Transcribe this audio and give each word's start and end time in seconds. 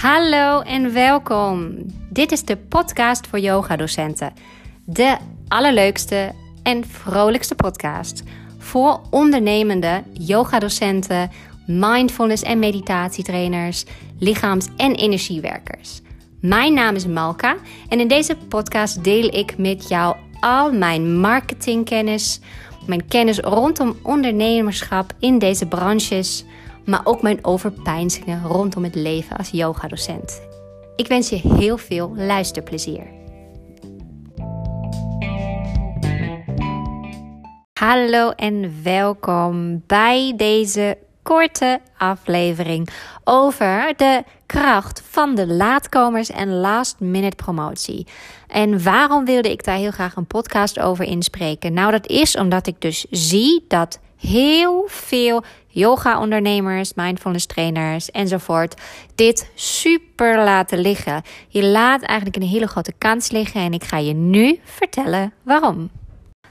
Hallo 0.00 0.60
en 0.60 0.92
welkom. 0.92 1.74
Dit 2.08 2.32
is 2.32 2.44
de 2.44 2.56
podcast 2.56 3.26
voor 3.26 3.38
yogadocenten. 3.38 4.32
De 4.84 5.16
allerleukste 5.48 6.32
en 6.62 6.84
vrolijkste 6.84 7.54
podcast 7.54 8.22
voor 8.58 9.00
ondernemende 9.10 10.02
yogadocenten, 10.12 11.30
mindfulness 11.66 12.42
en 12.42 12.58
meditatietrainers, 12.58 13.84
lichaams- 14.18 14.68
en 14.76 14.94
energiewerkers. 14.94 16.00
Mijn 16.40 16.74
naam 16.74 16.94
is 16.94 17.06
Malka 17.06 17.56
en 17.88 18.00
in 18.00 18.08
deze 18.08 18.36
podcast 18.48 19.04
deel 19.04 19.34
ik 19.34 19.58
met 19.58 19.88
jou 19.88 20.16
al 20.40 20.72
mijn 20.72 21.20
marketingkennis, 21.20 22.40
mijn 22.86 23.06
kennis 23.08 23.38
rondom 23.38 23.96
ondernemerschap 24.02 25.12
in 25.18 25.38
deze 25.38 25.66
branches 25.66 26.44
maar 26.90 27.00
ook 27.04 27.22
mijn 27.22 27.44
overpeinzingen 27.44 28.42
rondom 28.42 28.84
het 28.84 28.94
leven 28.94 29.36
als 29.36 29.50
yogadocent. 29.50 30.42
Ik 30.96 31.06
wens 31.06 31.28
je 31.28 31.36
heel 31.36 31.76
veel 31.78 32.12
luisterplezier. 32.16 33.06
Hallo 37.72 38.30
en 38.30 38.82
welkom 38.82 39.82
bij 39.86 40.32
deze 40.36 40.98
korte 41.22 41.80
aflevering 41.96 42.88
over 43.24 43.92
de 43.96 44.24
kracht 44.50 45.02
van 45.10 45.34
de 45.34 45.46
laatkomers 45.46 46.30
en 46.30 46.60
last 46.60 47.00
minute 47.00 47.36
promotie. 47.36 48.06
En 48.46 48.82
waarom 48.82 49.24
wilde 49.24 49.50
ik 49.50 49.64
daar 49.64 49.76
heel 49.76 49.90
graag 49.90 50.16
een 50.16 50.26
podcast 50.26 50.78
over 50.78 51.04
inspreken? 51.04 51.72
Nou, 51.72 51.90
dat 51.90 52.06
is 52.06 52.36
omdat 52.36 52.66
ik 52.66 52.80
dus 52.80 53.06
zie 53.10 53.64
dat 53.68 53.98
heel 54.16 54.84
veel 54.86 55.44
yoga-ondernemers, 55.66 56.94
mindfulness 56.94 57.46
trainers 57.46 58.10
enzovoort 58.10 58.80
dit 59.14 59.50
super 59.54 60.44
laten 60.44 60.78
liggen. 60.78 61.22
Je 61.48 61.64
laat 61.64 62.02
eigenlijk 62.02 62.42
een 62.42 62.48
hele 62.48 62.66
grote 62.66 62.92
kans 62.98 63.30
liggen 63.30 63.60
en 63.60 63.72
ik 63.72 63.84
ga 63.84 63.98
je 63.98 64.12
nu 64.12 64.60
vertellen 64.64 65.32
waarom. 65.42 65.90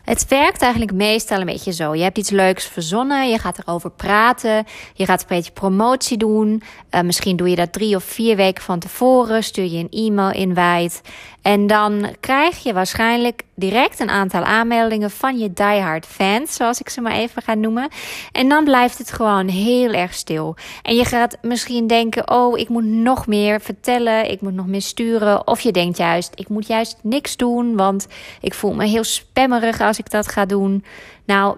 Het 0.10 0.28
werkt 0.28 0.62
eigenlijk 0.62 0.94
meestal 0.94 1.40
een 1.40 1.46
beetje 1.46 1.74
zo. 1.74 1.96
Je 1.96 2.04
hebt 2.04 2.18
iets 2.18 2.30
leuks 2.30 2.66
verzonnen, 2.66 3.30
je 3.30 3.38
gaat 3.38 3.60
erover 3.60 3.92
praten, 3.92 4.66
je 4.94 5.06
gaat 5.06 5.22
een 5.22 5.28
beetje 5.28 5.52
promotie 5.52 6.18
doen. 6.18 6.64
Uh, 6.92 7.02
misschien 7.02 7.36
doe 7.36 7.50
je 7.50 7.56
dat 7.56 7.74
drie 7.74 7.96
of 7.96 8.04
vier 8.04 8.36
weken 8.36 8.64
van 8.64 8.80
tevoren, 8.80 9.44
stuur 9.44 9.66
je 9.66 9.78
een 9.78 10.08
e-mail 10.08 10.32
invite. 10.32 11.02
En 11.42 11.68
dan 11.68 12.16
krijg 12.20 12.64
je 12.64 12.74
waarschijnlijk 12.74 13.44
direct 13.56 14.00
een 14.00 14.10
aantal 14.10 14.44
aanmeldingen 14.44 15.12
van 15.12 15.38
je 15.38 15.54
diehard 15.54 16.06
fans, 16.06 16.56
zoals 16.56 16.80
ik 16.80 16.90
ze 16.90 17.02
maar 17.02 17.12
even 17.12 17.42
ga 17.42 17.54
noemen. 17.54 17.90
En 18.32 18.50
dan 18.50 18.64
blijft 18.64 18.98
het 18.98 19.12
gewoon 19.12 19.48
heel 19.48 19.92
erg 19.92 20.14
stil. 20.14 20.56
En 20.82 20.96
je 20.96 21.06
gaat 21.06 21.38
misschien 21.42 21.88
denken: 21.88 22.32
oh, 22.32 22.58
ik 22.58 22.70
moet 22.70 22.84
nog 22.86 23.28
meer 23.28 23.62
vertellen, 23.62 24.32
ik 24.32 24.42
moet 24.42 24.54
nog 24.54 24.68
meer 24.68 24.82
sturen. 24.82 25.48
Of 25.48 25.62
je 25.62 25.72
denkt 25.72 25.98
juist: 25.98 26.32
ik 26.36 26.50
moet 26.50 26.68
juist 26.68 26.98
niks 27.02 27.38
doen, 27.38 27.76
want 27.76 28.08
ik 28.42 28.54
voel 28.54 28.74
me 28.74 28.86
heel 28.86 29.04
spammerig 29.04 29.82
als 29.82 29.99
ik 30.00 30.10
dat 30.10 30.28
ga 30.28 30.46
doen. 30.46 30.84
Nou, 31.26 31.58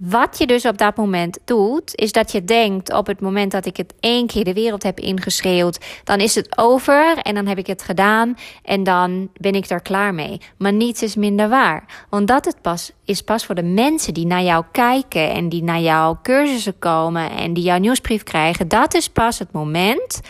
wat 0.00 0.38
je 0.38 0.46
dus 0.46 0.66
op 0.66 0.78
dat 0.78 0.96
moment 0.96 1.38
doet, 1.44 1.94
is 1.94 2.12
dat 2.12 2.32
je 2.32 2.44
denkt 2.44 2.92
op 2.92 3.06
het 3.06 3.20
moment 3.20 3.52
dat 3.52 3.66
ik 3.66 3.76
het 3.76 3.94
één 4.00 4.26
keer 4.26 4.44
de 4.44 4.52
wereld 4.52 4.82
heb 4.82 5.00
ingeschreeuwd, 5.00 5.78
dan 6.04 6.20
is 6.20 6.34
het 6.34 6.58
over 6.58 7.18
en 7.18 7.34
dan 7.34 7.46
heb 7.46 7.58
ik 7.58 7.66
het 7.66 7.82
gedaan 7.82 8.36
en 8.62 8.84
dan 8.84 9.30
ben 9.34 9.52
ik 9.52 9.70
er 9.70 9.82
klaar 9.82 10.14
mee. 10.14 10.40
Maar 10.58 10.72
niets 10.72 11.02
is 11.02 11.16
minder 11.16 11.48
waar. 11.48 12.06
Want 12.08 12.28
dat 12.28 12.44
het 12.44 12.62
pas, 12.62 12.92
is 13.04 13.22
pas 13.22 13.46
voor 13.46 13.54
de 13.54 13.62
mensen 13.62 14.14
die 14.14 14.26
naar 14.26 14.42
jou 14.42 14.64
kijken 14.72 15.30
en 15.30 15.48
die 15.48 15.62
naar 15.62 15.80
jouw 15.80 16.18
cursussen 16.22 16.78
komen 16.78 17.30
en 17.30 17.52
die 17.52 17.64
jouw 17.64 17.78
nieuwsbrief 17.78 18.22
krijgen. 18.22 18.68
Dat 18.68 18.94
is 18.94 19.08
pas 19.08 19.38
het 19.38 19.52
moment 19.52 20.20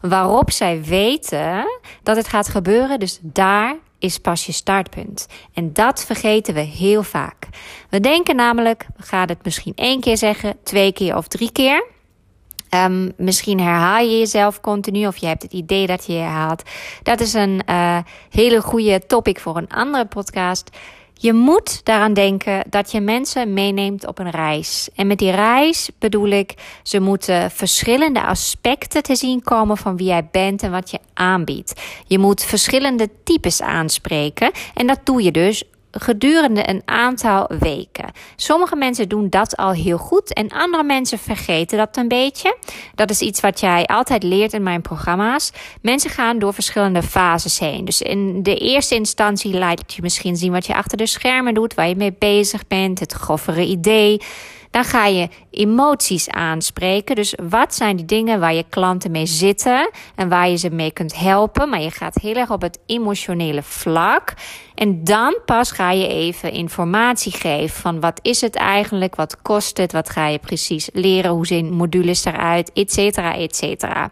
waarop 0.00 0.50
zij 0.50 0.82
weten 0.82 1.64
dat 2.02 2.16
het 2.16 2.28
gaat 2.28 2.48
gebeuren. 2.48 2.98
Dus 2.98 3.18
daar 3.22 3.76
is 4.00 4.18
pas 4.18 4.46
je 4.46 4.52
startpunt. 4.52 5.26
En 5.54 5.72
dat 5.72 6.04
vergeten 6.04 6.54
we 6.54 6.60
heel 6.60 7.02
vaak. 7.02 7.48
We 7.90 8.00
denken 8.00 8.36
namelijk, 8.36 8.86
we 8.96 9.02
gaan 9.02 9.28
het 9.28 9.44
misschien 9.44 9.74
één 9.74 10.00
keer 10.00 10.16
zeggen, 10.16 10.56
twee 10.62 10.92
keer 10.92 11.16
of 11.16 11.28
drie 11.28 11.52
keer. 11.52 11.84
Um, 12.74 13.12
misschien 13.16 13.60
herhaal 13.60 14.04
je 14.04 14.18
jezelf 14.18 14.60
continu 14.60 15.06
of 15.06 15.16
je 15.16 15.26
hebt 15.26 15.42
het 15.42 15.52
idee 15.52 15.86
dat 15.86 16.06
je 16.06 16.12
herhaalt. 16.12 16.62
Dat 17.02 17.20
is 17.20 17.32
een 17.34 17.62
uh, 17.68 17.98
hele 18.30 18.60
goede 18.60 19.06
topic 19.06 19.40
voor 19.40 19.56
een 19.56 19.68
andere 19.68 20.06
podcast. 20.06 20.70
Je 21.22 21.32
moet 21.32 21.84
daaraan 21.84 22.14
denken 22.14 22.64
dat 22.70 22.92
je 22.92 23.00
mensen 23.00 23.52
meeneemt 23.52 24.06
op 24.06 24.18
een 24.18 24.30
reis. 24.30 24.88
En 24.94 25.06
met 25.06 25.18
die 25.18 25.30
reis 25.30 25.90
bedoel 25.98 26.28
ik, 26.28 26.54
ze 26.82 27.00
moeten 27.00 27.50
verschillende 27.50 28.22
aspecten 28.22 29.02
te 29.02 29.16
zien 29.16 29.42
komen 29.42 29.76
van 29.76 29.96
wie 29.96 30.06
jij 30.06 30.28
bent 30.30 30.62
en 30.62 30.70
wat 30.70 30.90
je 30.90 30.98
aanbiedt. 31.14 31.80
Je 32.06 32.18
moet 32.18 32.44
verschillende 32.44 33.08
types 33.24 33.62
aanspreken. 33.62 34.50
En 34.74 34.86
dat 34.86 35.00
doe 35.04 35.22
je 35.22 35.30
dus 35.30 35.64
gedurende 35.90 36.68
een 36.68 36.82
aantal 36.84 37.50
weken. 37.58 38.10
Sommige 38.36 38.76
mensen 38.76 39.08
doen 39.08 39.28
dat 39.28 39.56
al 39.56 39.72
heel 39.72 39.98
goed 39.98 40.32
en 40.32 40.48
andere 40.48 40.82
mensen 40.82 41.18
vergeten 41.18 41.78
dat 41.78 41.96
een 41.96 42.08
beetje. 42.08 42.56
Dat 42.94 43.10
is 43.10 43.20
iets 43.20 43.40
wat 43.40 43.60
jij 43.60 43.84
altijd 43.86 44.22
leert 44.22 44.52
in 44.52 44.62
mijn 44.62 44.82
programma's. 44.82 45.52
Mensen 45.82 46.10
gaan 46.10 46.38
door 46.38 46.54
verschillende 46.54 47.02
fases 47.02 47.58
heen. 47.58 47.84
Dus 47.84 48.02
in 48.02 48.42
de 48.42 48.56
eerste 48.56 48.94
instantie 48.94 49.58
laat 49.58 49.94
je 49.94 50.02
misschien 50.02 50.36
zien 50.36 50.52
wat 50.52 50.66
je 50.66 50.74
achter 50.74 50.98
de 50.98 51.06
schermen 51.06 51.54
doet, 51.54 51.74
waar 51.74 51.88
je 51.88 51.96
mee 51.96 52.14
bezig 52.18 52.66
bent, 52.66 53.00
het 53.00 53.12
groffere 53.12 53.66
idee. 53.66 54.20
Dan 54.70 54.84
ga 54.84 55.06
je 55.06 55.28
emoties 55.50 56.28
aanspreken. 56.28 57.14
Dus 57.14 57.34
wat 57.48 57.74
zijn 57.74 57.96
die 57.96 58.04
dingen 58.04 58.40
waar 58.40 58.54
je 58.54 58.64
klanten 58.68 59.10
mee 59.10 59.26
zitten 59.26 59.90
en 60.14 60.28
waar 60.28 60.48
je 60.48 60.56
ze 60.56 60.70
mee 60.70 60.90
kunt 60.90 61.18
helpen. 61.18 61.68
Maar 61.68 61.80
je 61.80 61.90
gaat 61.90 62.14
heel 62.14 62.34
erg 62.34 62.50
op 62.50 62.62
het 62.62 62.78
emotionele 62.86 63.62
vlak. 63.62 64.34
En 64.74 65.04
dan 65.04 65.38
pas 65.44 65.70
ga 65.70 65.90
je 65.90 66.08
even 66.08 66.52
informatie 66.52 67.32
geven 67.32 67.80
van 67.80 68.00
wat 68.00 68.18
is 68.22 68.40
het 68.40 68.56
eigenlijk, 68.56 69.14
wat 69.14 69.42
kost 69.42 69.76
het, 69.76 69.92
wat 69.92 70.10
ga 70.10 70.26
je 70.26 70.38
precies 70.38 70.88
leren, 70.92 71.30
hoe 71.30 71.46
zien 71.46 71.72
modules 71.72 72.24
eruit, 72.24 72.72
et 72.72 72.92
cetera, 72.92 73.36
et 73.36 73.56
cetera. 73.56 74.10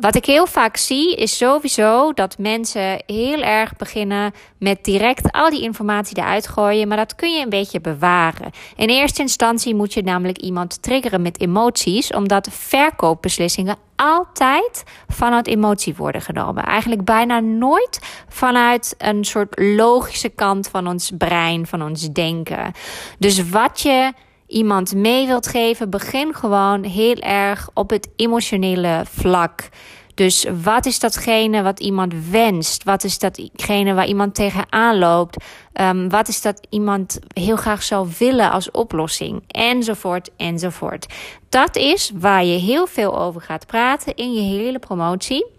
Wat 0.00 0.14
ik 0.14 0.24
heel 0.24 0.46
vaak 0.46 0.76
zie 0.76 1.14
is 1.14 1.36
sowieso 1.36 2.12
dat 2.12 2.38
mensen 2.38 3.02
heel 3.06 3.42
erg 3.42 3.76
beginnen 3.76 4.32
met 4.58 4.84
direct 4.84 5.32
al 5.32 5.50
die 5.50 5.62
informatie 5.62 6.16
eruit 6.18 6.48
gooien, 6.48 6.88
maar 6.88 6.96
dat 6.96 7.14
kun 7.14 7.32
je 7.32 7.42
een 7.42 7.48
beetje 7.48 7.80
bewaren. 7.80 8.50
In 8.74 8.88
eerste 8.88 9.22
instantie 9.22 9.74
moet 9.74 9.92
je 9.92 10.02
namelijk 10.02 10.38
iemand 10.38 10.82
triggeren 10.82 11.22
met 11.22 11.40
emoties, 11.40 12.10
omdat 12.10 12.48
verkoopbeslissingen 12.50 13.76
altijd 13.96 14.84
vanuit 15.08 15.46
emotie 15.46 15.94
worden 15.94 16.20
genomen. 16.20 16.64
Eigenlijk 16.64 17.04
bijna 17.04 17.40
nooit 17.40 18.24
vanuit 18.28 18.94
een 18.98 19.24
soort 19.24 19.58
logische 19.58 20.28
kant 20.28 20.68
van 20.68 20.86
ons 20.86 21.12
brein, 21.18 21.66
van 21.66 21.82
ons 21.82 22.12
denken. 22.12 22.72
Dus 23.18 23.48
wat 23.48 23.80
je 23.80 24.12
iemand 24.46 24.94
mee 24.94 25.26
wilt 25.26 25.46
geven, 25.46 25.90
begin 25.90 26.34
gewoon 26.34 26.82
heel 26.82 27.16
erg 27.16 27.68
op 27.74 27.90
het 27.90 28.08
emotionele 28.16 29.02
vlak. 29.10 29.68
Dus 30.16 30.46
wat 30.62 30.86
is 30.86 30.98
datgene 30.98 31.62
wat 31.62 31.80
iemand 31.80 32.14
wenst? 32.30 32.84
Wat 32.84 33.04
is 33.04 33.18
datgene 33.18 33.94
waar 33.94 34.06
iemand 34.06 34.34
tegenaan 34.34 34.98
loopt? 34.98 35.44
Um, 35.80 36.08
wat 36.08 36.28
is 36.28 36.42
dat 36.42 36.66
iemand 36.70 37.18
heel 37.32 37.56
graag 37.56 37.82
zou 37.82 38.08
willen 38.18 38.50
als 38.50 38.70
oplossing? 38.70 39.42
Enzovoort, 39.46 40.30
enzovoort. 40.36 41.06
Dat 41.48 41.76
is 41.76 42.12
waar 42.14 42.44
je 42.44 42.58
heel 42.58 42.86
veel 42.86 43.18
over 43.18 43.40
gaat 43.40 43.66
praten 43.66 44.14
in 44.14 44.32
je 44.32 44.40
hele 44.40 44.78
promotie. 44.78 45.55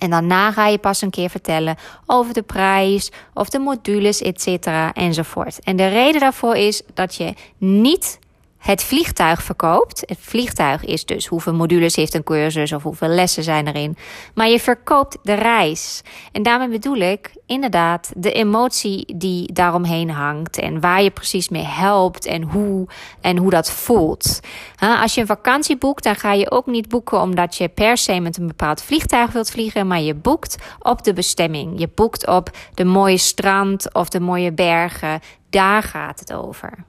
En 0.00 0.10
daarna 0.10 0.52
ga 0.52 0.66
je 0.66 0.78
pas 0.78 1.02
een 1.02 1.10
keer 1.10 1.30
vertellen 1.30 1.76
over 2.06 2.34
de 2.34 2.42
prijs 2.42 3.10
of 3.34 3.48
de 3.48 3.58
modules, 3.58 4.20
etc. 4.20 4.66
enzovoort. 4.92 5.60
En 5.60 5.76
de 5.76 5.88
reden 5.88 6.20
daarvoor 6.20 6.56
is 6.56 6.82
dat 6.94 7.14
je 7.14 7.34
niet 7.58 8.18
het 8.60 8.82
vliegtuig 8.82 9.42
verkoopt. 9.42 10.02
Het 10.06 10.18
vliegtuig 10.20 10.84
is 10.84 11.04
dus 11.04 11.26
hoeveel 11.26 11.54
modules 11.54 11.96
heeft 11.96 12.14
een 12.14 12.24
cursus 12.24 12.72
of 12.72 12.82
hoeveel 12.82 13.08
lessen 13.08 13.42
zijn 13.42 13.66
erin. 13.66 13.96
Maar 14.34 14.48
je 14.48 14.60
verkoopt 14.60 15.18
de 15.22 15.34
reis. 15.34 16.02
En 16.32 16.42
daarmee 16.42 16.68
bedoel 16.68 16.96
ik 16.96 17.30
inderdaad 17.46 18.12
de 18.16 18.32
emotie 18.32 19.16
die 19.16 19.52
daaromheen 19.52 20.10
hangt. 20.10 20.58
En 20.58 20.80
waar 20.80 21.02
je 21.02 21.10
precies 21.10 21.48
mee 21.48 21.64
helpt 21.64 22.26
en 22.26 22.42
hoe 22.42 22.88
en 23.20 23.36
hoe 23.36 23.50
dat 23.50 23.70
voelt. 23.70 24.40
Als 24.78 25.14
je 25.14 25.20
een 25.20 25.26
vakantie 25.26 25.76
boekt, 25.76 26.04
dan 26.04 26.16
ga 26.16 26.32
je 26.32 26.50
ook 26.50 26.66
niet 26.66 26.88
boeken 26.88 27.20
omdat 27.20 27.56
je 27.56 27.68
per 27.68 27.96
se 27.96 28.20
met 28.20 28.38
een 28.38 28.46
bepaald 28.46 28.82
vliegtuig 28.82 29.32
wilt 29.32 29.50
vliegen. 29.50 29.86
Maar 29.86 30.00
je 30.00 30.14
boekt 30.14 30.56
op 30.78 31.04
de 31.04 31.12
bestemming. 31.12 31.78
Je 31.78 31.88
boekt 31.94 32.26
op 32.26 32.50
de 32.74 32.84
mooie 32.84 33.18
strand 33.18 33.94
of 33.94 34.08
de 34.08 34.20
mooie 34.20 34.52
bergen. 34.52 35.20
Daar 35.50 35.82
gaat 35.82 36.20
het 36.20 36.32
over. 36.32 36.88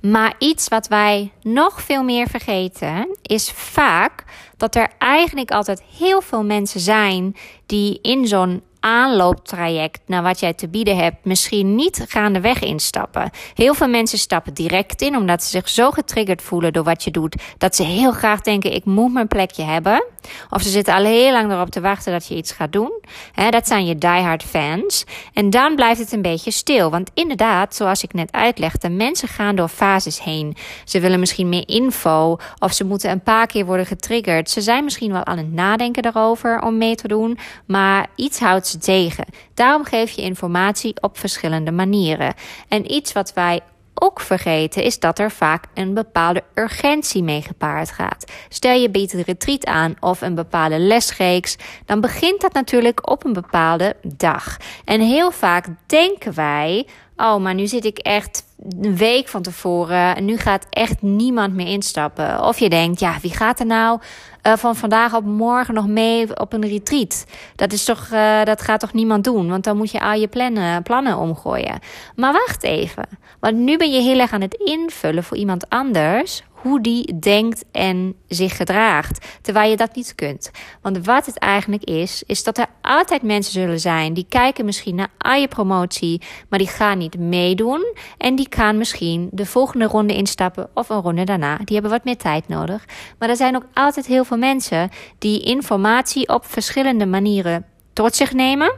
Maar 0.00 0.34
iets 0.38 0.68
wat 0.68 0.88
wij 0.88 1.32
nog 1.42 1.82
veel 1.82 2.02
meer 2.02 2.28
vergeten 2.28 3.16
is 3.22 3.50
vaak 3.50 4.24
dat 4.56 4.74
er 4.74 4.88
eigenlijk 4.98 5.50
altijd 5.50 5.82
heel 5.98 6.20
veel 6.20 6.44
mensen 6.44 6.80
zijn 6.80 7.36
die 7.66 7.98
in 8.02 8.26
zo'n 8.26 8.62
aanlooptraject 8.84 10.00
naar 10.06 10.22
wat 10.22 10.40
jij 10.40 10.52
te 10.52 10.68
bieden 10.68 10.96
hebt 10.96 11.24
misschien 11.24 11.74
niet 11.74 12.04
gaandeweg 12.08 12.60
instappen. 12.60 13.30
Heel 13.54 13.74
veel 13.74 13.88
mensen 13.88 14.18
stappen 14.18 14.54
direct 14.54 15.02
in 15.02 15.16
omdat 15.16 15.42
ze 15.42 15.48
zich 15.48 15.68
zo 15.68 15.90
getriggerd 15.90 16.42
voelen 16.42 16.72
door 16.72 16.84
wat 16.84 17.04
je 17.04 17.10
doet 17.10 17.42
dat 17.58 17.76
ze 17.76 17.82
heel 17.82 18.12
graag 18.12 18.40
denken 18.40 18.72
ik 18.72 18.84
moet 18.84 19.12
mijn 19.12 19.28
plekje 19.28 19.62
hebben. 19.62 20.04
Of 20.50 20.62
ze 20.62 20.68
zitten 20.68 20.94
al 20.94 21.04
heel 21.04 21.32
lang 21.32 21.52
erop 21.52 21.70
te 21.70 21.80
wachten 21.80 22.12
dat 22.12 22.26
je 22.26 22.36
iets 22.36 22.52
gaat 22.52 22.72
doen. 22.72 23.02
dat 23.50 23.66
zijn 23.66 23.86
je 23.86 23.98
diehard 23.98 24.42
fans. 24.42 25.04
En 25.32 25.50
dan 25.50 25.74
blijft 25.74 26.00
het 26.00 26.12
een 26.12 26.22
beetje 26.22 26.50
stil. 26.50 26.90
Want 26.90 27.10
inderdaad, 27.14 27.74
zoals 27.74 28.02
ik 28.02 28.12
net 28.12 28.32
uitlegde, 28.32 28.88
mensen 28.88 29.28
gaan 29.28 29.56
door 29.56 29.68
fases 29.68 30.22
heen. 30.22 30.56
Ze 30.84 31.00
willen 31.00 31.20
misschien 31.20 31.48
meer 31.48 31.68
info 31.68 32.36
of 32.58 32.72
ze 32.72 32.84
moeten 32.84 33.10
een 33.10 33.22
paar 33.22 33.46
keer 33.46 33.64
worden 33.64 33.86
getriggerd. 33.86 34.50
Ze 34.50 34.60
zijn 34.60 34.84
misschien 34.84 35.12
wel 35.12 35.24
aan 35.24 35.38
het 35.38 35.52
nadenken 35.52 36.02
daarover 36.02 36.60
om 36.60 36.78
mee 36.78 36.94
te 36.94 37.08
doen, 37.08 37.38
maar 37.66 38.06
iets 38.16 38.38
houdt 38.38 38.66
ze 38.66 38.73
tegen. 38.78 39.24
Daarom 39.54 39.84
geef 39.84 40.10
je 40.10 40.22
informatie 40.22 41.02
op 41.02 41.18
verschillende 41.18 41.72
manieren. 41.72 42.34
En 42.68 42.92
iets 42.92 43.12
wat 43.12 43.32
wij 43.32 43.60
ook 43.94 44.20
vergeten 44.20 44.82
is 44.82 44.98
dat 44.98 45.18
er 45.18 45.30
vaak 45.30 45.64
een 45.74 45.94
bepaalde 45.94 46.42
urgentie 46.54 47.22
mee 47.22 47.42
gepaard 47.42 47.90
gaat. 47.90 48.32
Stel 48.48 48.78
je 48.78 48.90
biedt 48.90 49.12
een 49.12 49.22
retreat 49.22 49.66
aan 49.66 49.94
of 50.00 50.20
een 50.20 50.34
bepaalde 50.34 50.78
lesreeks, 50.78 51.56
dan 51.84 52.00
begint 52.00 52.40
dat 52.40 52.52
natuurlijk 52.52 53.10
op 53.10 53.24
een 53.24 53.32
bepaalde 53.32 53.96
dag. 54.02 54.56
En 54.84 55.00
heel 55.00 55.30
vaak 55.30 55.66
denken 55.86 56.34
wij: 56.34 56.86
oh, 57.16 57.36
maar 57.36 57.54
nu 57.54 57.66
zit 57.66 57.84
ik 57.84 57.98
echt 57.98 58.44
een 58.80 58.96
week 58.96 59.28
van 59.28 59.42
tevoren 59.42 60.16
en 60.16 60.24
nu 60.24 60.36
gaat 60.36 60.66
echt 60.70 61.02
niemand 61.02 61.54
meer 61.54 61.66
instappen. 61.66 62.44
Of 62.44 62.58
je 62.58 62.68
denkt: 62.68 63.00
ja, 63.00 63.16
wie 63.22 63.34
gaat 63.34 63.60
er 63.60 63.66
nou 63.66 64.00
uh, 64.46 64.56
van 64.56 64.76
vandaag 64.76 65.14
op 65.14 65.24
morgen 65.24 65.74
nog 65.74 65.86
mee 65.86 66.40
op 66.40 66.52
een 66.52 66.68
retreat. 66.68 67.26
Dat, 67.56 67.72
is 67.72 67.84
toch, 67.84 68.08
uh, 68.12 68.42
dat 68.44 68.62
gaat 68.62 68.80
toch 68.80 68.92
niemand 68.92 69.24
doen? 69.24 69.48
Want 69.48 69.64
dan 69.64 69.76
moet 69.76 69.90
je 69.90 70.00
al 70.00 70.12
je 70.12 70.28
plannen, 70.28 70.82
plannen 70.82 71.18
omgooien. 71.18 71.78
Maar 72.16 72.32
wacht 72.32 72.62
even. 72.62 73.04
Want 73.40 73.56
nu 73.56 73.76
ben 73.76 73.92
je 73.92 74.00
heel 74.00 74.18
erg 74.18 74.32
aan 74.32 74.40
het 74.40 74.54
invullen 74.54 75.24
voor 75.24 75.36
iemand 75.36 75.68
anders 75.68 76.42
hoe 76.64 76.80
die 76.80 77.18
denkt 77.18 77.64
en 77.72 78.14
zich 78.28 78.56
gedraagt. 78.56 79.26
Terwijl 79.42 79.70
je 79.70 79.76
dat 79.76 79.94
niet 79.94 80.14
kunt. 80.14 80.50
Want 80.82 81.06
wat 81.06 81.26
het 81.26 81.38
eigenlijk 81.38 81.84
is, 81.84 82.22
is 82.26 82.44
dat 82.44 82.58
er 82.58 82.66
altijd 82.82 83.22
mensen 83.22 83.52
zullen 83.52 83.80
zijn 83.80 84.14
die 84.14 84.26
kijken 84.28 84.64
misschien 84.64 84.94
naar 84.94 85.38
je 85.38 85.48
promotie, 85.48 86.22
maar 86.48 86.58
die 86.58 86.68
gaan 86.68 86.98
niet 86.98 87.18
meedoen. 87.18 87.94
En 88.18 88.34
die 88.34 88.46
gaan 88.50 88.78
misschien 88.78 89.28
de 89.32 89.46
volgende 89.46 89.84
ronde 89.84 90.14
instappen 90.14 90.68
of 90.74 90.88
een 90.88 91.00
ronde 91.00 91.24
daarna. 91.24 91.56
Die 91.56 91.74
hebben 91.74 91.90
wat 91.90 92.04
meer 92.04 92.16
tijd 92.16 92.48
nodig. 92.48 92.84
Maar 93.18 93.28
er 93.28 93.36
zijn 93.36 93.56
ook 93.56 93.66
altijd 93.74 94.06
heel 94.06 94.24
veel 94.24 94.36
mensen 94.38 94.90
die 95.18 95.42
informatie 95.42 96.28
op 96.28 96.44
verschillende 96.46 97.06
manieren 97.06 97.66
tot 97.92 98.14
zich 98.14 98.32
nemen 98.32 98.72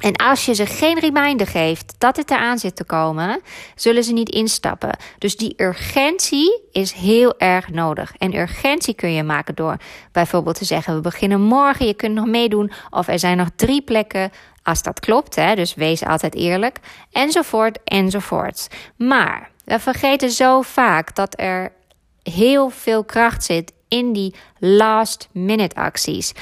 en 0.00 0.16
als 0.16 0.44
je 0.44 0.54
ze 0.54 0.66
geen 0.66 0.98
reminder 0.98 1.46
geeft 1.46 1.94
dat 1.98 2.16
het 2.16 2.30
eraan 2.30 2.58
zit 2.58 2.76
te 2.76 2.84
komen, 2.84 3.40
zullen 3.74 4.04
ze 4.04 4.12
niet 4.12 4.28
instappen. 4.28 4.96
Dus 5.18 5.36
die 5.36 5.54
urgentie 5.56 6.60
is 6.72 6.92
heel 6.92 7.38
erg 7.38 7.68
nodig. 7.70 8.14
En 8.18 8.34
urgentie 8.34 8.94
kun 8.94 9.12
je 9.12 9.22
maken 9.22 9.54
door 9.54 9.76
bijvoorbeeld 10.12 10.58
te 10.58 10.64
zeggen: 10.64 10.94
we 10.94 11.00
beginnen 11.00 11.40
morgen, 11.40 11.86
je 11.86 11.94
kunt 11.94 12.14
nog 12.14 12.26
meedoen. 12.26 12.72
Of 12.90 13.08
er 13.08 13.18
zijn 13.18 13.36
nog 13.36 13.48
drie 13.56 13.82
plekken. 13.82 14.30
Als 14.62 14.82
dat 14.82 15.00
klopt, 15.00 15.34
hè, 15.34 15.54
dus 15.54 15.74
wees 15.74 16.04
altijd 16.04 16.34
eerlijk. 16.34 16.78
Enzovoort, 17.12 17.78
enzovoort. 17.84 18.68
Maar 18.96 19.50
we 19.64 19.78
vergeten 19.78 20.30
zo 20.30 20.62
vaak 20.62 21.14
dat 21.14 21.34
er 21.40 21.72
heel 22.22 22.68
veel 22.68 23.04
kracht 23.04 23.44
zit 23.44 23.72
in 23.88 24.12
die 24.12 24.34
last 24.58 25.28
minute 25.32 25.74
acties. 25.74 26.32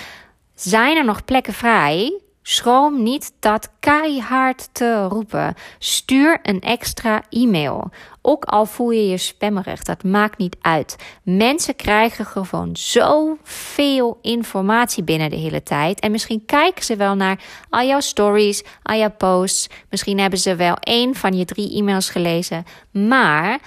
Zijn 0.54 0.96
er 0.96 1.04
nog 1.04 1.24
plekken 1.24 1.52
vrij? 1.52 2.20
Schroom 2.48 3.02
niet 3.02 3.32
dat 3.40 3.70
keihard 3.80 4.68
te 4.72 5.04
roepen. 5.04 5.54
Stuur 5.78 6.38
een 6.42 6.60
extra 6.60 7.22
e-mail. 7.30 7.90
Ook 8.22 8.44
al 8.44 8.66
voel 8.66 8.90
je 8.90 9.08
je 9.08 9.16
spammerig, 9.16 9.82
dat 9.82 10.04
maakt 10.04 10.38
niet 10.38 10.56
uit. 10.60 10.96
Mensen 11.22 11.76
krijgen 11.76 12.26
gewoon 12.26 12.76
zoveel 12.76 14.18
informatie 14.22 15.02
binnen 15.02 15.30
de 15.30 15.36
hele 15.36 15.62
tijd. 15.62 16.00
En 16.00 16.10
misschien 16.10 16.44
kijken 16.44 16.84
ze 16.84 16.96
wel 16.96 17.14
naar 17.14 17.44
al 17.70 17.86
jouw 17.86 18.00
stories, 18.00 18.64
al 18.82 18.98
jouw 18.98 19.14
posts. 19.16 19.68
Misschien 19.90 20.18
hebben 20.18 20.38
ze 20.38 20.56
wel 20.56 20.76
één 20.76 21.14
van 21.14 21.36
je 21.36 21.44
drie 21.44 21.76
e-mails 21.76 22.10
gelezen. 22.10 22.64
Maar 22.90 23.58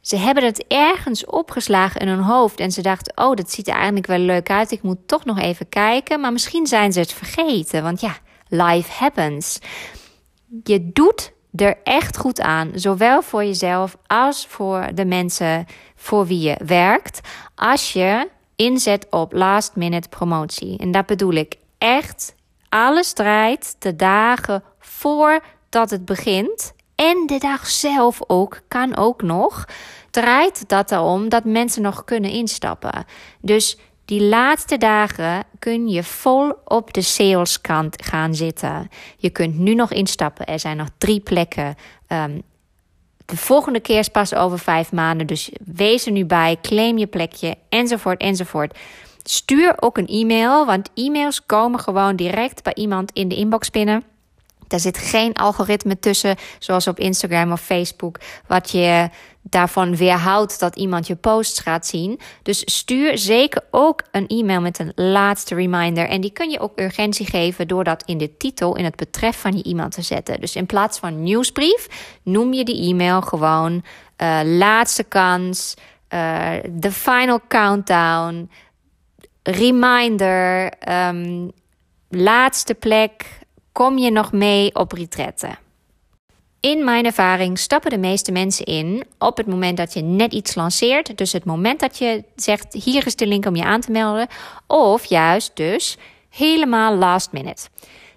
ze 0.00 0.16
hebben 0.16 0.44
het 0.44 0.64
ergens 0.68 1.26
opgeslagen 1.26 2.00
in 2.00 2.08
hun 2.08 2.22
hoofd 2.22 2.60
en 2.60 2.72
ze 2.72 2.82
dachten: 2.82 3.16
Oh, 3.16 3.34
dat 3.34 3.50
ziet 3.50 3.68
er 3.68 3.74
eigenlijk 3.74 4.06
wel 4.06 4.18
leuk 4.18 4.50
uit. 4.50 4.70
Ik 4.70 4.82
moet 4.82 5.08
toch 5.08 5.24
nog 5.24 5.38
even 5.38 5.68
kijken. 5.68 6.20
Maar 6.20 6.32
misschien 6.32 6.66
zijn 6.66 6.92
ze 6.92 7.00
het 7.00 7.12
vergeten. 7.12 7.82
Want 7.82 8.00
ja, 8.00 8.16
life 8.48 8.92
happens. 8.92 9.58
Je 10.62 10.90
doet 10.92 11.32
er 11.54 11.76
echt 11.82 12.16
goed 12.16 12.40
aan, 12.40 12.70
zowel 12.74 13.22
voor 13.22 13.44
jezelf 13.44 13.96
als 14.06 14.46
voor 14.46 14.88
de 14.94 15.04
mensen 15.04 15.66
voor 15.94 16.26
wie 16.26 16.40
je 16.40 16.56
werkt, 16.66 17.20
als 17.54 17.92
je 17.92 18.28
inzet 18.56 19.06
op 19.10 19.32
last 19.32 19.76
minute 19.76 20.08
promotie. 20.08 20.78
En 20.78 20.90
dat 20.90 21.06
bedoel 21.06 21.32
ik 21.32 21.54
echt. 21.78 22.34
Alles 22.68 23.12
draait 23.12 23.76
de 23.78 23.96
dagen 23.96 24.62
voordat 24.78 25.90
het 25.90 26.04
begint. 26.04 26.74
En 26.94 27.24
de 27.26 27.38
dag 27.38 27.66
zelf 27.66 28.20
ook, 28.26 28.60
kan 28.68 28.96
ook 28.96 29.22
nog. 29.22 29.64
Draait 30.10 30.68
dat 30.68 30.90
erom 30.90 31.28
dat 31.28 31.44
mensen 31.44 31.82
nog 31.82 32.04
kunnen 32.04 32.30
instappen. 32.30 33.04
Dus 33.40 33.78
die 34.06 34.22
laatste 34.22 34.76
dagen 34.76 35.44
kun 35.58 35.88
je 35.88 36.02
vol 36.02 36.52
op 36.64 36.92
de 36.92 37.02
saleskant 37.02 38.04
gaan 38.04 38.34
zitten. 38.34 38.88
Je 39.16 39.30
kunt 39.30 39.58
nu 39.58 39.74
nog 39.74 39.92
instappen. 39.92 40.46
Er 40.46 40.58
zijn 40.58 40.76
nog 40.76 40.88
drie 40.98 41.20
plekken. 41.20 41.74
Um, 42.08 42.42
de 43.24 43.36
volgende 43.36 43.80
keer 43.80 43.98
is 43.98 44.08
pas 44.08 44.34
over 44.34 44.58
vijf 44.58 44.92
maanden. 44.92 45.26
Dus 45.26 45.50
wees 45.64 46.06
er 46.06 46.12
nu 46.12 46.24
bij. 46.24 46.56
Claim 46.62 46.98
je 46.98 47.06
plekje. 47.06 47.56
Enzovoort, 47.68 48.20
enzovoort. 48.20 48.78
Stuur 49.22 49.74
ook 49.82 49.98
een 49.98 50.06
e-mail. 50.06 50.66
Want 50.66 50.90
e-mails 50.94 51.46
komen 51.46 51.80
gewoon 51.80 52.16
direct 52.16 52.62
bij 52.62 52.74
iemand 52.74 53.10
in 53.12 53.28
de 53.28 53.36
inbox 53.36 53.70
binnen. 53.70 54.04
Daar 54.66 54.80
zit 54.80 54.98
geen 54.98 55.32
algoritme 55.32 55.98
tussen, 55.98 56.36
zoals 56.58 56.86
op 56.86 56.98
Instagram 56.98 57.52
of 57.52 57.60
Facebook, 57.60 58.18
wat 58.46 58.70
je 58.70 59.08
daarvan 59.50 59.96
weerhoudt 59.96 60.60
dat 60.60 60.76
iemand 60.76 61.06
je 61.06 61.16
posts 61.16 61.60
gaat 61.60 61.86
zien. 61.86 62.20
Dus 62.42 62.62
stuur 62.64 63.18
zeker 63.18 63.62
ook 63.70 64.02
een 64.10 64.26
e-mail 64.26 64.60
met 64.60 64.78
een 64.78 64.92
laatste 64.94 65.54
reminder. 65.54 66.08
En 66.08 66.20
die 66.20 66.30
kun 66.30 66.50
je 66.50 66.60
ook 66.60 66.80
urgentie 66.80 67.26
geven 67.26 67.68
door 67.68 67.84
dat 67.84 68.02
in 68.06 68.18
de 68.18 68.36
titel, 68.36 68.76
in 68.76 68.84
het 68.84 68.96
betref 68.96 69.40
van 69.40 69.56
je 69.56 69.62
e-mail 69.62 69.88
te 69.88 70.02
zetten. 70.02 70.40
Dus 70.40 70.56
in 70.56 70.66
plaats 70.66 70.98
van 70.98 71.22
nieuwsbrief, 71.22 71.86
noem 72.22 72.52
je 72.52 72.64
die 72.64 72.90
e-mail 72.90 73.20
gewoon 73.22 73.84
uh, 74.22 74.40
laatste 74.44 75.04
kans, 75.04 75.74
uh, 76.14 76.52
the 76.80 76.92
final 76.92 77.40
countdown, 77.48 78.50
reminder, 79.42 80.72
um, 81.08 81.52
laatste 82.08 82.74
plek. 82.74 83.38
Kom 83.72 83.98
je 83.98 84.10
nog 84.10 84.32
mee 84.32 84.74
op 84.74 84.92
retretten? 84.92 85.58
In 86.66 86.84
mijn 86.84 87.04
ervaring 87.04 87.58
stappen 87.58 87.90
de 87.90 87.98
meeste 87.98 88.32
mensen 88.32 88.64
in 88.64 89.04
op 89.18 89.36
het 89.36 89.46
moment 89.46 89.76
dat 89.76 89.92
je 89.92 90.02
net 90.02 90.32
iets 90.32 90.54
lanceert. 90.54 91.16
Dus 91.16 91.32
het 91.32 91.44
moment 91.44 91.80
dat 91.80 91.98
je 91.98 92.24
zegt: 92.36 92.72
hier 92.72 93.06
is 93.06 93.16
de 93.16 93.26
link 93.26 93.46
om 93.46 93.56
je 93.56 93.64
aan 93.64 93.80
te 93.80 93.90
melden. 93.90 94.26
Of 94.66 95.04
juist 95.04 95.50
dus 95.54 95.96
helemaal 96.30 96.94
last 96.94 97.32
minute. 97.32 97.68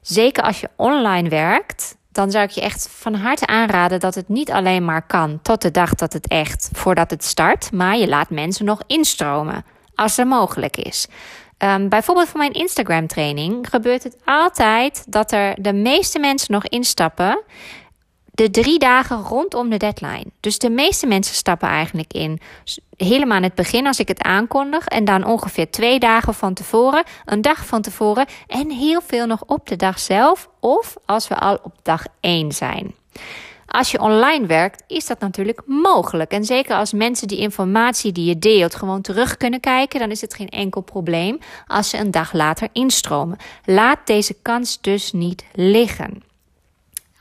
Zeker 0.01 0.43
als 0.43 0.59
je 0.59 0.69
online 0.75 1.29
werkt, 1.29 1.95
dan 2.11 2.31
zou 2.31 2.43
ik 2.43 2.49
je 2.49 2.61
echt 2.61 2.89
van 2.91 3.13
harte 3.13 3.47
aanraden 3.47 3.99
dat 3.99 4.15
het 4.15 4.29
niet 4.29 4.51
alleen 4.51 4.85
maar 4.85 5.05
kan 5.05 5.39
tot 5.41 5.61
de 5.61 5.71
dag 5.71 5.95
dat 5.95 6.13
het 6.13 6.27
echt 6.27 6.69
voordat 6.73 7.11
het 7.11 7.23
start, 7.23 7.71
maar 7.71 7.97
je 7.97 8.07
laat 8.07 8.29
mensen 8.29 8.65
nog 8.65 8.81
instromen 8.87 9.65
als 9.95 10.17
er 10.17 10.27
mogelijk 10.27 10.77
is. 10.77 11.07
Um, 11.57 11.89
bijvoorbeeld 11.89 12.27
voor 12.27 12.39
mijn 12.39 12.53
Instagram 12.53 13.07
training 13.07 13.69
gebeurt 13.69 14.03
het 14.03 14.17
altijd 14.25 15.05
dat 15.07 15.31
er 15.31 15.61
de 15.61 15.73
meeste 15.73 16.19
mensen 16.19 16.53
nog 16.53 16.65
instappen 16.65 17.43
de 18.39 18.51
drie 18.51 18.79
dagen 18.79 19.21
rondom 19.21 19.69
de 19.69 19.77
deadline. 19.77 20.25
Dus 20.39 20.59
de 20.59 20.69
meeste 20.69 21.07
mensen 21.07 21.35
stappen 21.35 21.67
eigenlijk 21.67 22.13
in 22.13 22.39
helemaal 22.97 23.37
aan 23.37 23.43
het 23.43 23.55
begin 23.55 23.87
als 23.87 23.99
ik 23.99 24.07
het 24.07 24.21
aankondig. 24.21 24.87
En 24.87 25.05
dan 25.05 25.25
ongeveer 25.25 25.71
twee 25.71 25.99
dagen 25.99 26.33
van 26.33 26.53
tevoren, 26.53 27.03
een 27.25 27.41
dag 27.41 27.65
van 27.65 27.81
tevoren. 27.81 28.25
En 28.47 28.69
heel 28.69 29.01
veel 29.01 29.25
nog 29.25 29.43
op 29.45 29.67
de 29.67 29.75
dag 29.75 29.99
zelf 29.99 30.49
of 30.59 30.95
als 31.05 31.27
we 31.27 31.35
al 31.35 31.59
op 31.63 31.73
dag 31.83 32.03
één 32.19 32.51
zijn. 32.51 32.95
Als 33.65 33.91
je 33.91 33.99
online 33.99 34.45
werkt, 34.45 34.83
is 34.87 35.05
dat 35.05 35.19
natuurlijk 35.19 35.61
mogelijk. 35.65 36.31
En 36.31 36.45
zeker 36.45 36.75
als 36.75 36.93
mensen 36.93 37.27
die 37.27 37.37
informatie 37.39 38.11
die 38.11 38.25
je 38.25 38.39
deelt 38.39 38.75
gewoon 38.75 39.01
terug 39.01 39.37
kunnen 39.37 39.59
kijken, 39.59 39.99
dan 39.99 40.11
is 40.11 40.21
het 40.21 40.33
geen 40.33 40.49
enkel 40.49 40.81
probleem 40.81 41.39
als 41.67 41.89
ze 41.89 41.97
een 41.97 42.11
dag 42.11 42.33
later 42.33 42.67
instromen. 42.71 43.37
Laat 43.65 43.99
deze 44.05 44.35
kans 44.41 44.81
dus 44.81 45.11
niet 45.11 45.43
liggen. 45.53 46.28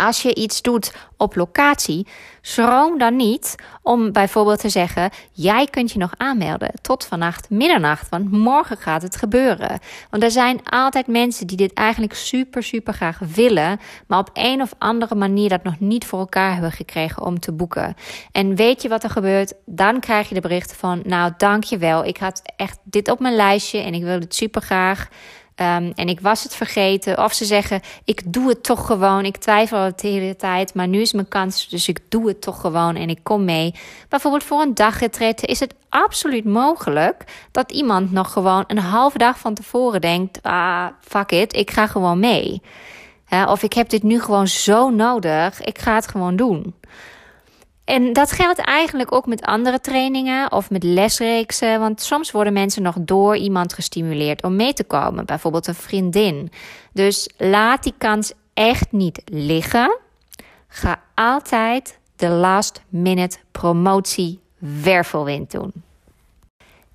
Als 0.00 0.22
je 0.22 0.34
iets 0.34 0.62
doet 0.62 0.94
op 1.16 1.36
locatie, 1.36 2.06
schroom 2.40 2.98
dan 2.98 3.16
niet 3.16 3.54
om 3.82 4.12
bijvoorbeeld 4.12 4.60
te 4.60 4.68
zeggen: 4.68 5.10
Jij 5.32 5.66
kunt 5.66 5.92
je 5.92 5.98
nog 5.98 6.12
aanmelden 6.16 6.70
tot 6.80 7.04
vannacht 7.04 7.50
middernacht, 7.50 8.08
want 8.08 8.30
morgen 8.30 8.76
gaat 8.76 9.02
het 9.02 9.16
gebeuren. 9.16 9.78
Want 10.10 10.22
er 10.22 10.30
zijn 10.30 10.60
altijd 10.64 11.06
mensen 11.06 11.46
die 11.46 11.56
dit 11.56 11.72
eigenlijk 11.72 12.14
super, 12.14 12.62
super 12.62 12.94
graag 12.94 13.18
willen, 13.34 13.80
maar 14.06 14.18
op 14.18 14.30
een 14.32 14.62
of 14.62 14.72
andere 14.78 15.14
manier 15.14 15.48
dat 15.48 15.62
nog 15.62 15.80
niet 15.80 16.06
voor 16.06 16.18
elkaar 16.18 16.52
hebben 16.52 16.72
gekregen 16.72 17.22
om 17.22 17.40
te 17.40 17.52
boeken. 17.52 17.94
En 18.32 18.54
weet 18.54 18.82
je 18.82 18.88
wat 18.88 19.04
er 19.04 19.10
gebeurt? 19.10 19.54
Dan 19.66 20.00
krijg 20.00 20.28
je 20.28 20.34
de 20.34 20.40
bericht 20.40 20.76
van: 20.76 21.02
Nou, 21.04 21.32
dankjewel, 21.36 22.04
ik 22.04 22.16
had 22.16 22.42
echt 22.56 22.78
dit 22.82 23.10
op 23.10 23.20
mijn 23.20 23.36
lijstje 23.36 23.78
en 23.78 23.94
ik 23.94 24.02
wil 24.02 24.20
het 24.20 24.34
super 24.34 24.62
graag. 24.62 25.08
Um, 25.60 25.92
en 25.94 26.08
ik 26.08 26.20
was 26.20 26.42
het 26.42 26.54
vergeten. 26.54 27.24
Of 27.24 27.32
ze 27.32 27.44
zeggen: 27.44 27.80
Ik 28.04 28.32
doe 28.32 28.48
het 28.48 28.62
toch 28.62 28.86
gewoon. 28.86 29.24
Ik 29.24 29.36
twijfel 29.36 29.78
het 29.78 30.00
de 30.00 30.08
hele 30.08 30.36
tijd. 30.36 30.74
Maar 30.74 30.88
nu 30.88 31.00
is 31.00 31.12
mijn 31.12 31.28
kans. 31.28 31.68
Dus 31.68 31.88
ik 31.88 32.00
doe 32.08 32.28
het 32.28 32.40
toch 32.40 32.60
gewoon. 32.60 32.96
En 32.96 33.08
ik 33.08 33.18
kom 33.22 33.44
mee. 33.44 33.74
Bijvoorbeeld 34.08 34.44
voor 34.44 34.60
een 34.60 34.74
dagretreat 34.74 35.44
is 35.44 35.60
het 35.60 35.74
absoluut 35.88 36.44
mogelijk 36.44 37.24
dat 37.50 37.72
iemand 37.72 38.12
nog 38.12 38.32
gewoon 38.32 38.64
een 38.66 38.78
halve 38.78 39.18
dag 39.18 39.38
van 39.38 39.54
tevoren 39.54 40.00
denkt: 40.00 40.42
Ah, 40.42 40.86
fuck 41.00 41.30
it. 41.30 41.56
Ik 41.56 41.70
ga 41.70 41.86
gewoon 41.86 42.18
mee. 42.18 42.62
of 43.46 43.62
ik 43.62 43.72
heb 43.72 43.88
dit 43.88 44.02
nu 44.02 44.20
gewoon 44.20 44.48
zo 44.48 44.90
nodig. 44.90 45.60
Ik 45.60 45.78
ga 45.78 45.94
het 45.94 46.08
gewoon 46.08 46.36
doen. 46.36 46.74
En 47.88 48.12
dat 48.12 48.32
geldt 48.32 48.58
eigenlijk 48.58 49.12
ook 49.12 49.26
met 49.26 49.42
andere 49.42 49.80
trainingen 49.80 50.52
of 50.52 50.70
met 50.70 50.82
lesreeksen. 50.82 51.80
Want 51.80 52.00
soms 52.00 52.30
worden 52.30 52.52
mensen 52.52 52.82
nog 52.82 52.96
door 53.00 53.36
iemand 53.36 53.72
gestimuleerd 53.72 54.42
om 54.42 54.56
mee 54.56 54.72
te 54.72 54.84
komen. 54.84 55.26
Bijvoorbeeld 55.26 55.66
een 55.66 55.74
vriendin. 55.74 56.50
Dus 56.92 57.30
laat 57.36 57.82
die 57.82 57.94
kans 57.98 58.32
echt 58.54 58.92
niet 58.92 59.22
liggen. 59.24 59.98
Ga 60.68 61.02
altijd 61.14 61.98
de 62.16 62.28
last 62.28 62.82
minute 62.88 63.38
promotie 63.52 64.40
wervelwind 64.58 65.50
doen. 65.50 65.72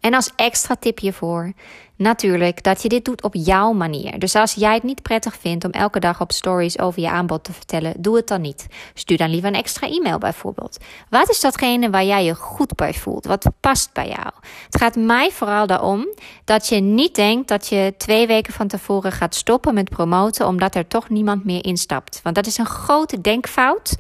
En 0.04 0.14
als 0.14 0.32
extra 0.36 0.76
tip 0.76 1.00
hiervoor, 1.00 1.54
natuurlijk 1.96 2.64
dat 2.64 2.82
je 2.82 2.90
dit 2.90 3.06
doet 3.06 3.24
op 3.24 3.36
jouw 3.36 3.72
manier. 3.72 4.20
Dus 4.20 4.36
als 4.36 4.54
jij 4.54 4.74
het 4.74 4.84
niet 4.84 5.02
prettig 5.02 5.38
vindt 5.40 5.66
om 5.66 5.72
elke 5.72 6.00
dag 6.00 6.22
op 6.22 6.32
stories 6.32 6.80
over 6.80 7.02
je 7.02 7.10
aanbod 7.10 7.44
te 7.44 7.54
vertellen, 7.54 7.94
doe 7.98 8.16
het 8.16 8.28
dan 8.28 8.42
niet. 8.42 8.68
Stuur 8.94 9.18
dan 9.18 9.30
liever 9.30 9.50
een 9.50 9.56
extra 9.56 9.88
e-mail 9.88 10.18
bijvoorbeeld. 10.18 10.78
Wat 11.10 11.30
is 11.30 11.40
datgene 11.40 11.90
waar 11.90 12.04
jij 12.04 12.26
je 12.26 12.36
goed 12.36 12.76
bij 12.76 12.94
voelt? 12.94 13.26
Wat 13.26 13.48
past 13.60 13.94
bij 13.94 14.08
jou? 14.08 14.32
Het 14.66 14.78
gaat 14.78 14.96
mij 14.96 15.32
vooral 15.32 15.68
daarom 15.68 16.08
dat 16.44 16.68
je 16.68 16.80
niet 16.80 17.16
denkt 17.16 17.48
dat 17.48 17.68
je 17.68 17.94
twee 17.98 18.28
weken 18.28 18.54
van 18.54 18.68
tevoren 18.68 19.12
gaat 19.12 19.36
stoppen 19.36 19.74
met 19.74 19.90
promoten 19.90 20.48
omdat 20.48 20.76
er 20.76 20.88
toch 20.88 21.10
niemand 21.10 21.46
meer 21.46 21.66
instapt. 21.66 22.20
Want 22.24 22.36
dat 22.36 22.46
is 22.46 22.58
een 22.58 22.66
grote 22.66 23.22
denkfout. 23.22 23.96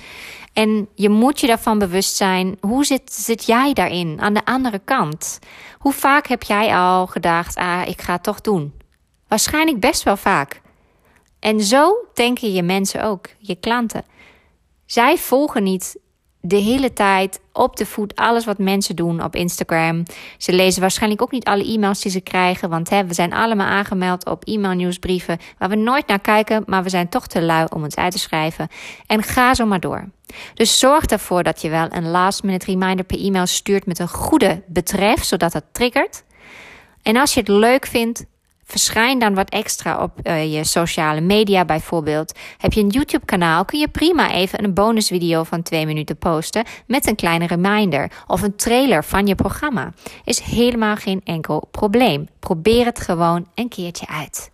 En 0.53 0.89
je 0.95 1.09
moet 1.09 1.39
je 1.39 1.47
daarvan 1.47 1.79
bewust 1.79 2.15
zijn. 2.15 2.57
Hoe 2.61 2.85
zit, 2.85 3.13
zit 3.13 3.45
jij 3.45 3.73
daarin 3.73 4.21
aan 4.21 4.33
de 4.33 4.45
andere 4.45 4.79
kant? 4.79 5.39
Hoe 5.77 5.93
vaak 5.93 6.27
heb 6.27 6.43
jij 6.43 6.75
al 6.75 7.07
gedacht: 7.07 7.55
ah, 7.55 7.81
ik 7.87 8.01
ga 8.01 8.13
het 8.13 8.23
toch 8.23 8.41
doen? 8.41 8.73
Waarschijnlijk 9.27 9.79
best 9.79 10.03
wel 10.03 10.17
vaak. 10.17 10.61
En 11.39 11.61
zo 11.61 11.95
denken 12.13 12.53
je 12.53 12.63
mensen 12.63 13.03
ook, 13.03 13.29
je 13.37 13.55
klanten. 13.55 14.05
Zij 14.85 15.17
volgen 15.17 15.63
niet 15.63 15.97
de 16.41 16.55
hele 16.55 16.93
tijd 16.93 17.39
op 17.53 17.75
de 17.77 17.85
voet 17.85 18.15
alles 18.15 18.45
wat 18.45 18.57
mensen 18.57 18.95
doen 18.95 19.23
op 19.23 19.35
Instagram. 19.35 20.03
Ze 20.37 20.53
lezen 20.53 20.81
waarschijnlijk 20.81 21.21
ook 21.21 21.31
niet 21.31 21.45
alle 21.45 21.65
e-mails 21.65 22.01
die 22.01 22.11
ze 22.11 22.21
krijgen, 22.21 22.69
want 22.69 22.89
hè, 22.89 23.05
we 23.05 23.13
zijn 23.13 23.33
allemaal 23.33 23.67
aangemeld 23.67 24.25
op 24.25 24.43
e-mailnieuwsbrieven 24.45 25.37
waar 25.57 25.69
we 25.69 25.75
nooit 25.75 26.07
naar 26.07 26.19
kijken, 26.19 26.63
maar 26.65 26.83
we 26.83 26.89
zijn 26.89 27.09
toch 27.09 27.27
te 27.27 27.41
lui 27.41 27.67
om 27.73 27.83
het 27.83 27.95
uit 27.95 28.11
te 28.11 28.19
schrijven. 28.19 28.67
En 29.07 29.23
ga 29.23 29.53
zo 29.53 29.65
maar 29.65 29.79
door. 29.79 30.09
Dus 30.53 30.79
zorg 30.79 31.05
ervoor 31.05 31.43
dat 31.43 31.61
je 31.61 31.69
wel 31.69 31.87
een 31.89 32.09
last 32.09 32.43
minute 32.43 32.65
reminder 32.65 33.05
per 33.05 33.19
e-mail 33.19 33.45
stuurt 33.45 33.85
met 33.85 33.99
een 33.99 34.07
goede 34.07 34.63
betref, 34.67 35.23
zodat 35.23 35.53
het 35.53 35.65
triggert. 35.71 36.23
En 37.01 37.17
als 37.17 37.33
je 37.33 37.39
het 37.39 37.49
leuk 37.49 37.85
vindt, 37.85 38.25
verschijn 38.65 39.19
dan 39.19 39.33
wat 39.33 39.49
extra 39.49 40.03
op 40.03 40.19
uh, 40.23 40.53
je 40.53 40.63
sociale 40.63 41.21
media 41.21 41.65
bijvoorbeeld. 41.65 42.39
Heb 42.57 42.73
je 42.73 42.81
een 42.81 42.87
YouTube 42.87 43.25
kanaal, 43.25 43.65
kun 43.65 43.79
je 43.79 43.87
prima 43.87 44.31
even 44.31 44.63
een 44.63 44.73
bonusvideo 44.73 45.43
van 45.43 45.61
twee 45.61 45.85
minuten 45.85 46.17
posten 46.17 46.65
met 46.87 47.07
een 47.07 47.15
kleine 47.15 47.47
reminder 47.47 48.11
of 48.27 48.41
een 48.41 48.55
trailer 48.55 49.03
van 49.03 49.27
je 49.27 49.35
programma. 49.35 49.93
Is 50.23 50.39
helemaal 50.39 50.95
geen 50.95 51.21
enkel 51.23 51.67
probleem. 51.71 52.27
Probeer 52.39 52.85
het 52.85 52.99
gewoon 52.99 53.47
een 53.55 53.69
keertje 53.69 54.07
uit. 54.07 54.51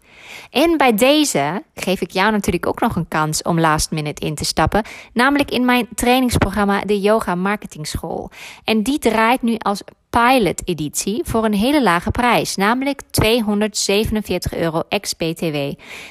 En 0.52 0.78
bij 0.78 0.94
deze 0.94 1.64
geef 1.74 2.02
ik 2.02 2.12
jou 2.12 2.32
natuurlijk 2.32 2.66
ook 2.66 2.80
nog 2.80 2.96
een 2.96 3.08
kans 3.08 3.42
om 3.42 3.60
last 3.60 3.92
minute 3.92 4.26
in 4.26 4.36
te 4.36 4.46
stappen, 4.46 4.84
namelijk 5.14 5.52
in 5.52 5.66
mijn 5.66 5.88
trainingsprogramma 5.96 6.82
de 6.82 7.00
Yoga 7.00 7.36
Marketing 7.36 7.88
School. 7.88 8.32
En 8.64 8.84
die 8.84 9.00
draait 9.00 9.42
nu 9.42 9.56
als 9.58 9.82
pilot 10.10 10.68
editie 10.68 11.22
voor 11.26 11.46
een 11.46 11.54
hele 11.54 11.84
lage 11.84 12.12
prijs, 12.12 12.56
namelijk 12.56 13.02
247 13.10 14.54
euro 14.54 14.82
ex-BTW. 14.90 15.56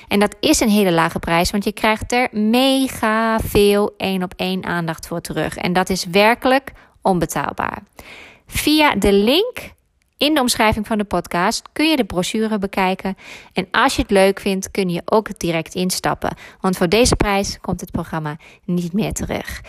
En 0.08 0.18
dat 0.18 0.36
is 0.40 0.60
een 0.60 0.68
hele 0.68 0.92
lage 0.92 1.18
prijs, 1.18 1.50
want 1.50 1.64
je 1.64 1.72
krijgt 1.72 2.12
er 2.12 2.28
mega 2.30 3.40
veel 3.40 3.94
één 3.96 4.22
op 4.22 4.32
één 4.36 4.64
aandacht 4.64 5.06
voor 5.06 5.20
terug. 5.20 5.56
En 5.56 5.72
dat 5.72 5.88
is 5.88 6.04
werkelijk 6.04 6.72
onbetaalbaar. 7.02 7.82
Via 8.46 8.94
de 8.94 9.12
link 9.12 9.76
in 10.18 10.34
de 10.34 10.40
omschrijving 10.40 10.86
van 10.86 10.98
de 10.98 11.04
podcast 11.04 11.62
kun 11.72 11.90
je 11.90 11.96
de 11.96 12.04
brochure 12.04 12.58
bekijken. 12.58 13.16
En 13.52 13.68
als 13.70 13.96
je 13.96 14.02
het 14.02 14.10
leuk 14.10 14.40
vindt, 14.40 14.70
kun 14.70 14.88
je 14.88 15.02
ook 15.04 15.38
direct 15.38 15.74
instappen. 15.74 16.36
Want 16.60 16.76
voor 16.76 16.88
deze 16.88 17.16
prijs 17.16 17.58
komt 17.60 17.80
het 17.80 17.90
programma 17.90 18.36
niet 18.64 18.92
meer 18.92 19.12
terug. 19.12 19.60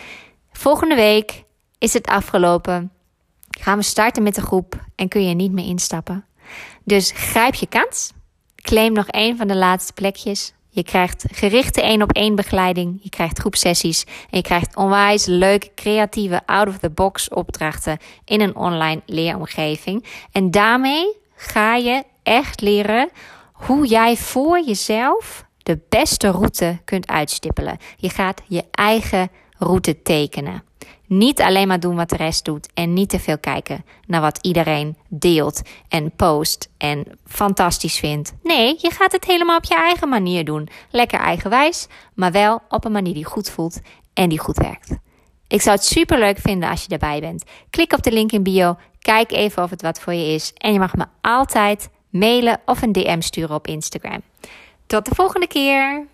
Volgende 0.52 0.94
week 0.94 1.44
is 1.78 1.92
het 1.92 2.06
afgelopen. 2.06 2.92
Gaan 3.60 3.78
we 3.78 3.84
starten 3.84 4.22
met 4.22 4.34
de 4.34 4.40
groep 4.40 4.86
en 4.96 5.08
kun 5.08 5.28
je 5.28 5.34
niet 5.34 5.52
meer 5.52 5.66
instappen. 5.66 6.24
Dus 6.84 7.12
grijp 7.14 7.54
je 7.54 7.66
kans. 7.66 8.12
Claim 8.54 8.92
nog 8.92 9.06
een 9.08 9.36
van 9.36 9.48
de 9.48 9.56
laatste 9.56 9.92
plekjes. 9.92 10.54
Je 10.70 10.82
krijgt 10.82 11.24
gerichte 11.32 11.82
één 11.82 12.02
op 12.02 12.12
één 12.12 12.34
begeleiding. 12.34 12.98
Je 13.02 13.08
krijgt 13.08 13.38
groepsessies. 13.38 14.04
En 14.04 14.36
je 14.36 14.42
krijgt 14.42 14.76
onwijs 14.76 15.26
leuke, 15.26 15.70
creatieve, 15.74 16.40
out-of-the-box 16.46 17.28
opdrachten 17.28 17.98
in 18.24 18.40
een 18.40 18.56
online 18.56 19.02
leeromgeving. 19.06 20.04
En 20.32 20.50
daarmee 20.50 21.16
ga 21.34 21.74
je 21.74 22.04
echt 22.22 22.60
leren 22.60 23.10
hoe 23.52 23.86
jij 23.86 24.16
voor 24.16 24.60
jezelf 24.60 25.44
de 25.58 25.78
beste 25.88 26.30
route 26.30 26.78
kunt 26.84 27.08
uitstippelen. 27.08 27.78
Je 27.96 28.08
gaat 28.08 28.42
je 28.46 28.64
eigen 28.70 29.30
route 29.58 30.02
tekenen. 30.02 30.69
Niet 31.12 31.40
alleen 31.40 31.68
maar 31.68 31.80
doen 31.80 31.96
wat 31.96 32.08
de 32.08 32.16
rest 32.16 32.44
doet 32.44 32.68
en 32.74 32.92
niet 32.92 33.08
te 33.08 33.18
veel 33.18 33.38
kijken 33.38 33.84
naar 34.06 34.20
wat 34.20 34.38
iedereen 34.42 34.96
deelt 35.08 35.62
en 35.88 36.12
post 36.16 36.70
en 36.78 37.18
fantastisch 37.26 37.98
vindt. 37.98 38.34
Nee, 38.42 38.76
je 38.78 38.90
gaat 38.90 39.12
het 39.12 39.24
helemaal 39.24 39.56
op 39.56 39.64
je 39.64 39.74
eigen 39.74 40.08
manier 40.08 40.44
doen. 40.44 40.68
Lekker 40.90 41.20
eigenwijs, 41.20 41.86
maar 42.14 42.32
wel 42.32 42.62
op 42.68 42.84
een 42.84 42.92
manier 42.92 43.14
die 43.14 43.24
goed 43.24 43.50
voelt 43.50 43.80
en 44.14 44.28
die 44.28 44.38
goed 44.38 44.56
werkt. 44.56 44.96
Ik 45.48 45.60
zou 45.60 45.76
het 45.76 45.84
super 45.84 46.18
leuk 46.18 46.38
vinden 46.38 46.68
als 46.68 46.82
je 46.82 46.88
erbij 46.88 47.20
bent. 47.20 47.44
Klik 47.70 47.92
op 47.92 48.02
de 48.02 48.12
link 48.12 48.32
in 48.32 48.42
bio, 48.42 48.76
kijk 48.98 49.32
even 49.32 49.62
of 49.62 49.70
het 49.70 49.82
wat 49.82 50.00
voor 50.00 50.14
je 50.14 50.34
is 50.34 50.52
en 50.52 50.72
je 50.72 50.78
mag 50.78 50.94
me 50.94 51.04
altijd 51.20 51.90
mailen 52.10 52.60
of 52.64 52.82
een 52.82 52.92
DM 52.92 53.20
sturen 53.20 53.54
op 53.54 53.66
Instagram. 53.66 54.22
Tot 54.86 55.04
de 55.04 55.14
volgende 55.14 55.46
keer! 55.46 56.06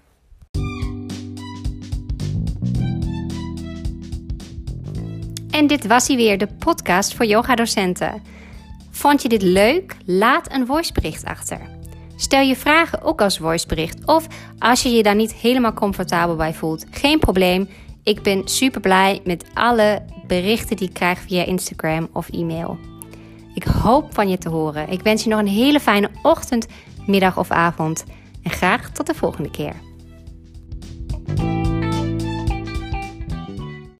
En 5.56 5.66
dit 5.66 5.86
was 5.86 6.06
hij 6.06 6.16
weer, 6.16 6.38
de 6.38 6.48
podcast 6.58 7.14
voor 7.14 7.26
yogadocenten. 7.26 8.22
Vond 8.90 9.22
je 9.22 9.28
dit 9.28 9.42
leuk? 9.42 9.96
Laat 10.04 10.52
een 10.52 10.66
voicebericht 10.66 11.25
achter. 11.25 11.60
Stel 12.16 12.40
je 12.40 12.56
vragen 12.56 13.02
ook 13.02 13.20
als 13.20 13.38
voicebericht. 13.38 14.06
Of 14.06 14.26
als 14.58 14.82
je 14.82 14.88
je 14.88 15.02
daar 15.02 15.14
niet 15.14 15.34
helemaal 15.34 15.72
comfortabel 15.72 16.36
bij 16.36 16.54
voelt, 16.54 16.84
geen 16.90 17.18
probleem. 17.18 17.68
Ik 18.02 18.22
ben 18.22 18.48
super 18.48 18.80
blij 18.80 19.20
met 19.25 19.44
alle 19.54 20.02
berichten 20.26 20.76
die 20.76 20.88
ik 20.88 20.94
krijg 20.94 21.18
via 21.18 21.44
Instagram 21.44 22.08
of 22.12 22.28
e-mail. 22.30 22.78
Ik 23.54 23.64
hoop 23.64 24.14
van 24.14 24.28
je 24.28 24.38
te 24.38 24.48
horen. 24.48 24.88
Ik 24.88 25.02
wens 25.02 25.22
je 25.25 25.30
nog 25.30 25.38
een 25.38 25.46
hele 25.46 25.80
fijne 25.80 26.10
ochtend, 26.22 26.66
middag 27.06 27.38
of 27.38 27.50
avond. 27.50 28.04
En 28.42 28.50
graag 28.50 28.90
tot 28.90 29.06
de 29.06 29.14
volgende 29.14 29.50
keer. 29.50 29.85